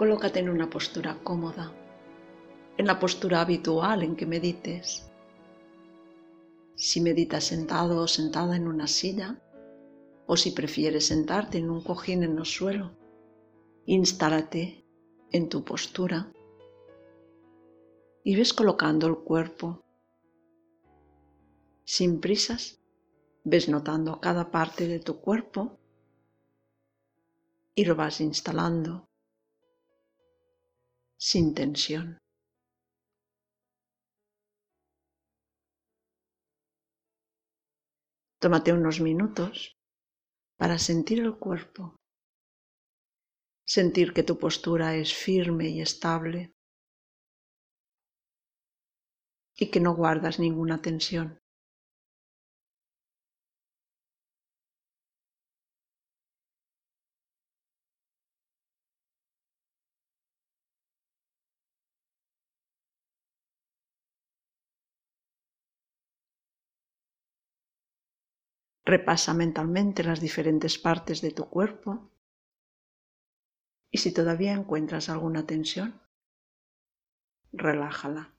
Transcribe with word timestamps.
Colócate 0.00 0.38
en 0.38 0.48
una 0.48 0.70
postura 0.70 1.18
cómoda, 1.22 1.70
en 2.78 2.86
la 2.86 2.98
postura 2.98 3.42
habitual 3.42 4.02
en 4.02 4.16
que 4.16 4.24
medites. 4.24 5.06
Si 6.74 7.02
meditas 7.02 7.44
sentado 7.44 8.00
o 8.00 8.08
sentada 8.08 8.56
en 8.56 8.66
una 8.66 8.86
silla, 8.86 9.38
o 10.26 10.38
si 10.38 10.52
prefieres 10.52 11.08
sentarte 11.08 11.58
en 11.58 11.68
un 11.68 11.82
cojín 11.82 12.22
en 12.22 12.38
el 12.38 12.46
suelo, 12.46 12.92
instálate 13.84 14.86
en 15.32 15.50
tu 15.50 15.64
postura 15.64 16.32
y 18.24 18.36
ves 18.36 18.54
colocando 18.54 19.06
el 19.06 19.18
cuerpo. 19.18 19.84
Sin 21.84 22.22
prisas, 22.22 22.80
ves 23.44 23.68
notando 23.68 24.18
cada 24.18 24.50
parte 24.50 24.88
de 24.88 25.00
tu 25.00 25.20
cuerpo 25.20 25.78
y 27.74 27.84
lo 27.84 27.96
vas 27.96 28.22
instalando 28.22 29.09
sin 31.20 31.54
tensión. 31.54 32.18
Tómate 38.42 38.72
unos 38.72 39.00
minutos 39.00 39.76
para 40.58 40.78
sentir 40.78 41.20
el 41.20 41.36
cuerpo, 41.36 41.96
sentir 43.66 44.14
que 44.14 44.22
tu 44.22 44.38
postura 44.38 44.96
es 44.96 45.12
firme 45.12 45.68
y 45.68 45.82
estable 45.82 46.54
y 49.58 49.70
que 49.70 49.80
no 49.80 49.94
guardas 49.94 50.38
ninguna 50.38 50.80
tensión. 50.80 51.39
Repasa 68.94 69.34
mentalmente 69.34 70.02
las 70.02 70.20
diferentes 70.20 70.76
partes 70.76 71.20
de 71.20 71.30
tu 71.30 71.44
cuerpo 71.48 72.10
y 73.88 73.98
si 73.98 74.12
todavía 74.12 74.52
encuentras 74.52 75.08
alguna 75.08 75.46
tensión, 75.46 76.00
relájala. 77.52 78.34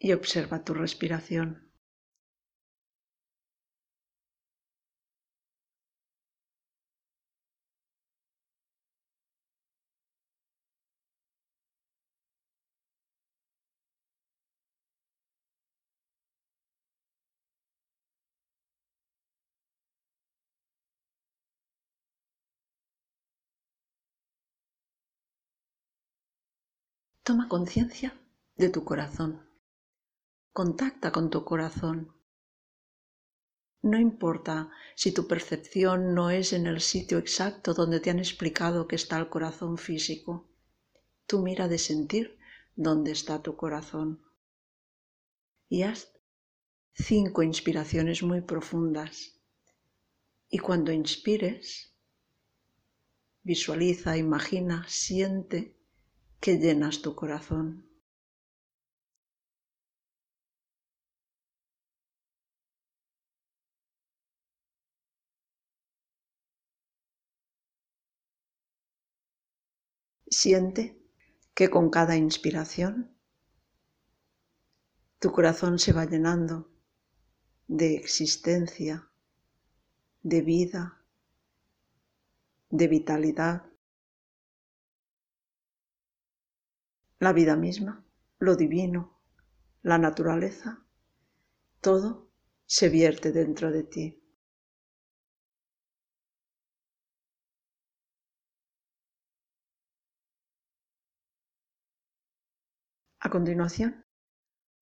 Y 0.00 0.12
observa 0.12 0.64
tu 0.64 0.74
respiración. 0.74 1.65
Toma 27.26 27.48
conciencia 27.48 28.16
de 28.54 28.68
tu 28.68 28.84
corazón. 28.84 29.44
Contacta 30.52 31.10
con 31.10 31.28
tu 31.28 31.44
corazón. 31.44 32.12
No 33.82 33.98
importa 33.98 34.70
si 34.94 35.10
tu 35.10 35.26
percepción 35.26 36.14
no 36.14 36.30
es 36.30 36.52
en 36.52 36.68
el 36.68 36.80
sitio 36.80 37.18
exacto 37.18 37.74
donde 37.74 37.98
te 37.98 38.10
han 38.10 38.20
explicado 38.20 38.86
que 38.86 38.94
está 38.94 39.18
el 39.18 39.28
corazón 39.28 39.76
físico. 39.76 40.48
Tú 41.26 41.42
mira 41.42 41.66
de 41.66 41.78
sentir 41.78 42.38
dónde 42.76 43.10
está 43.10 43.42
tu 43.42 43.56
corazón. 43.56 44.22
Y 45.68 45.82
haz 45.82 46.12
cinco 46.92 47.42
inspiraciones 47.42 48.22
muy 48.22 48.40
profundas. 48.40 49.40
Y 50.48 50.58
cuando 50.58 50.92
inspires, 50.92 51.92
visualiza, 53.42 54.16
imagina, 54.16 54.84
siente 54.86 55.75
que 56.46 56.58
llenas 56.58 57.02
tu 57.02 57.16
corazón. 57.16 57.84
Siente 70.30 70.96
que 71.52 71.68
con 71.68 71.90
cada 71.90 72.16
inspiración 72.16 73.10
tu 75.18 75.32
corazón 75.32 75.80
se 75.80 75.92
va 75.92 76.04
llenando 76.04 76.70
de 77.66 77.96
existencia, 77.96 79.10
de 80.22 80.42
vida, 80.42 81.04
de 82.70 82.86
vitalidad. 82.86 83.64
La 87.18 87.32
vida 87.32 87.56
misma, 87.56 88.04
lo 88.38 88.56
divino, 88.56 89.18
la 89.82 89.98
naturaleza, 89.98 90.84
todo 91.80 92.30
se 92.66 92.88
vierte 92.88 93.32
dentro 93.32 93.70
de 93.70 93.84
ti. 93.84 94.22
A 103.20 103.30
continuación, 103.30 104.04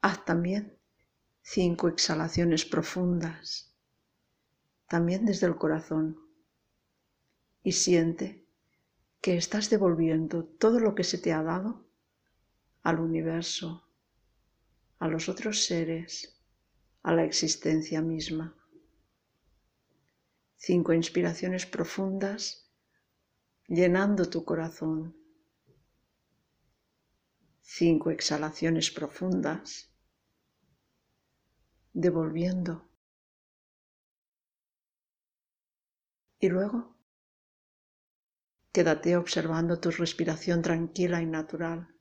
haz 0.00 0.24
también 0.24 0.78
cinco 1.42 1.88
exhalaciones 1.88 2.64
profundas, 2.64 3.74
también 4.86 5.24
desde 5.24 5.46
el 5.46 5.56
corazón, 5.56 6.20
y 7.62 7.72
siente 7.72 8.46
que 9.20 9.36
estás 9.36 9.70
devolviendo 9.70 10.44
todo 10.44 10.78
lo 10.78 10.94
que 10.94 11.04
se 11.04 11.18
te 11.18 11.32
ha 11.32 11.42
dado 11.42 11.87
al 12.82 13.00
universo, 13.00 13.88
a 14.98 15.08
los 15.08 15.28
otros 15.28 15.64
seres, 15.64 16.38
a 17.02 17.12
la 17.12 17.24
existencia 17.24 18.00
misma. 18.02 18.54
Cinco 20.56 20.92
inspiraciones 20.92 21.66
profundas 21.66 22.68
llenando 23.68 24.28
tu 24.28 24.44
corazón. 24.44 25.16
Cinco 27.60 28.10
exhalaciones 28.10 28.90
profundas 28.90 29.90
devolviendo. 31.92 32.88
Y 36.40 36.48
luego 36.48 36.96
quédate 38.72 39.16
observando 39.16 39.80
tu 39.80 39.90
respiración 39.90 40.62
tranquila 40.62 41.20
y 41.20 41.26
natural. 41.26 41.97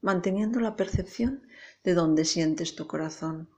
Manteniendo 0.00 0.60
la 0.60 0.76
percepción 0.76 1.46
de 1.82 1.94
dónde 1.94 2.24
sientes 2.24 2.74
tu 2.74 2.86
corazón. 2.86 3.48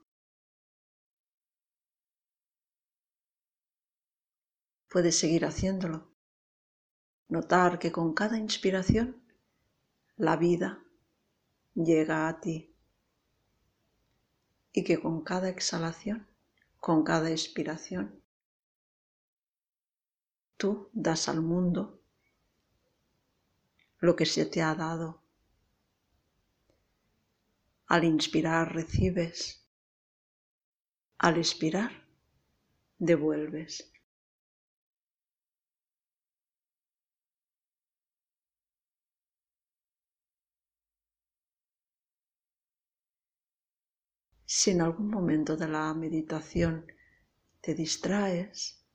Puedes 4.89 5.17
seguir 5.17 5.45
haciéndolo. 5.45 6.11
Notar 7.29 7.79
que 7.79 7.91
con 7.91 8.13
cada 8.13 8.37
inspiración 8.37 9.23
la 10.17 10.35
vida 10.35 10.83
llega 11.73 12.27
a 12.27 12.41
ti 12.41 12.75
y 14.73 14.83
que 14.83 14.99
con 14.99 15.23
cada 15.23 15.47
exhalación, 15.47 16.27
con 16.79 17.03
cada 17.03 17.29
expiración, 17.31 18.21
tú 20.57 20.89
das 20.91 21.29
al 21.29 21.41
mundo 21.41 22.01
lo 23.99 24.15
que 24.15 24.25
se 24.25 24.45
te 24.45 24.61
ha 24.61 24.75
dado 24.75 25.20
al 27.93 28.05
inspirar 28.05 28.73
recibes, 28.73 29.39
al 31.17 31.35
expirar 31.37 31.91
devuelves. 32.97 33.91
Si 44.45 44.71
en 44.71 44.79
algún 44.81 45.09
momento 45.09 45.57
de 45.57 45.67
la 45.67 45.93
meditación 45.93 46.85
te 47.59 47.75
distraes, 47.75 48.85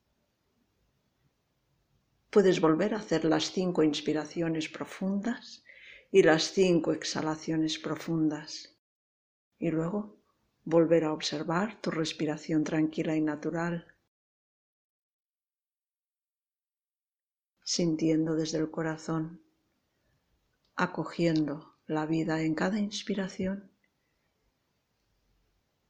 puedes 2.31 2.63
volver 2.63 2.95
a 2.95 3.01
hacer 3.01 3.27
las 3.27 3.53
cinco 3.53 3.83
inspiraciones 3.83 4.71
profundas 4.71 5.63
y 6.11 6.23
las 6.23 6.45
cinco 6.45 6.95
exhalaciones 6.95 7.79
profundas 7.79 8.76
y 9.59 9.71
luego 9.71 10.17
volver 10.65 11.05
a 11.05 11.13
observar 11.13 11.81
tu 11.81 11.91
respiración 11.91 12.65
tranquila 12.65 13.17
y 13.17 13.21
natural, 13.21 13.87
sintiendo 17.63 18.35
desde 18.35 18.59
el 18.59 18.71
corazón, 18.71 19.43
acogiendo 20.75 21.77
la 21.87 22.07
vida 22.07 22.43
en 22.43 22.55
cada 22.55 22.79
inspiración 22.79 23.71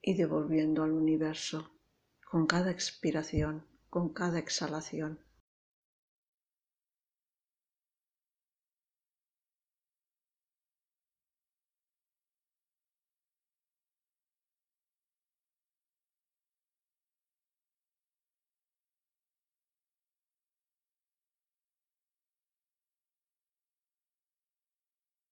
y 0.02 0.14
devolviendo 0.14 0.82
al 0.82 0.92
universo 0.92 1.70
con 2.24 2.46
cada 2.46 2.70
expiración, 2.70 3.66
con 3.88 4.12
cada 4.12 4.38
exhalación. 4.38 5.25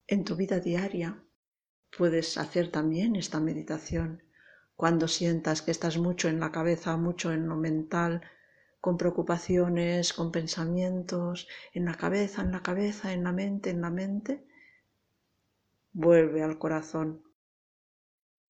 En 0.06 0.24
tu 0.24 0.36
vida 0.36 0.60
diaria 0.60 1.18
puedes 1.96 2.36
hacer 2.36 2.70
también 2.70 3.16
esta 3.16 3.40
meditación 3.40 4.22
cuando 4.76 5.08
sientas 5.08 5.62
que 5.62 5.70
estás 5.70 5.96
mucho 5.96 6.28
en 6.28 6.40
la 6.40 6.52
cabeza, 6.52 6.96
mucho 6.96 7.32
en 7.32 7.48
lo 7.48 7.56
mental, 7.56 8.22
con 8.80 8.98
preocupaciones, 8.98 10.12
con 10.12 10.30
pensamientos, 10.30 11.48
en 11.72 11.86
la 11.86 11.94
cabeza, 11.94 12.42
en 12.42 12.52
la 12.52 12.62
cabeza, 12.62 13.14
en 13.14 13.24
la 13.24 13.32
mente, 13.32 13.70
en 13.70 13.80
la 13.80 13.90
mente, 13.90 14.46
vuelve 15.92 16.42
al 16.42 16.58
corazón. 16.58 17.22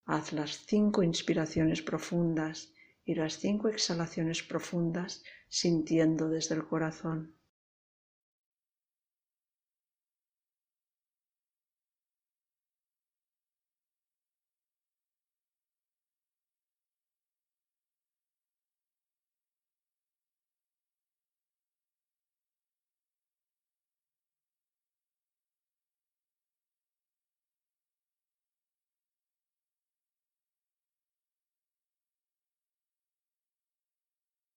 Haz 0.07 0.33
las 0.33 0.67
cinco 0.67 1.05
inspiraciones 1.05 1.83
profundas 1.83 2.73
y 3.05 3.15
las 3.15 3.35
cinco 3.35 3.69
exhalaciones 3.69 4.43
profundas 4.43 5.23
sintiendo 5.49 6.29
desde 6.29 6.57
el 6.57 6.67
corazón. 6.67 7.37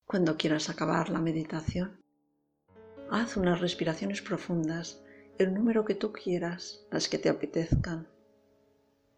Cuando 0.07 0.38
quieras 0.38 0.69
acabar 0.69 1.09
la 1.09 1.19
meditación, 1.19 2.01
haz 3.12 3.36
unas 3.36 3.59
respiraciones 3.59 4.21
profundas, 4.21 5.04
el 5.38 5.54
número 5.54 5.83
que 5.83 5.95
tú 5.95 6.13
quieras, 6.13 6.88
las 6.92 7.09
que 7.09 7.18
te 7.18 7.27
apetezcan, 7.27 8.07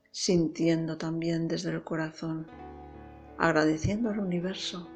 sintiendo 0.09 0.97
también 0.97 1.47
desde 1.47 1.69
el 1.69 1.83
corazón, 1.83 2.47
agradeciendo 3.38 4.09
al 4.09 4.18
universo 4.18 4.89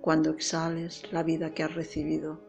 cuando 0.00 0.30
exhales 0.30 1.12
la 1.12 1.22
vida 1.22 1.54
que 1.54 1.62
has 1.62 1.76
recibido 1.76 2.40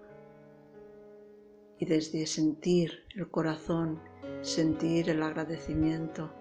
y 1.78 1.86
desde 1.86 2.26
sentir 2.26 3.04
el 3.16 3.30
corazón, 3.30 4.00
sentir 4.42 5.12
el 5.12 5.22
agradecimiento, 5.22 6.34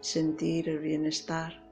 sentir 0.00 0.68
el 0.68 0.78
bienestar 0.78 1.65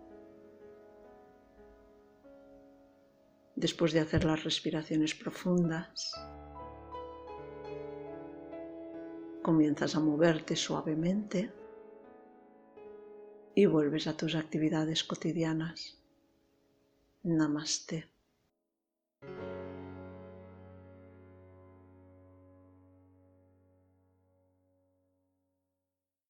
después 3.56 3.92
de 3.92 4.00
hacer 4.00 4.24
las 4.24 4.44
respiraciones 4.44 5.14
profundas. 5.14 6.12
Comienzas 9.42 9.94
a 9.94 10.00
moverte 10.00 10.56
suavemente 10.56 11.52
y 13.54 13.66
vuelves 13.66 14.06
a 14.06 14.16
tus 14.16 14.34
actividades 14.34 15.04
cotidianas. 15.04 15.98
Namaste. 17.22 18.13